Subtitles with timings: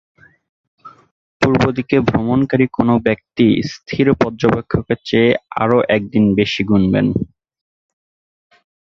[1.41, 5.29] পূর্ব দিকে ভ্রমণকারী কোনও ব্যক্তি স্থির পর্যবেক্ষকের চেয়ে
[5.55, 7.07] আরও একদিন বেশি গুনবেন।